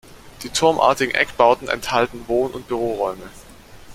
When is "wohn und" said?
2.27-2.67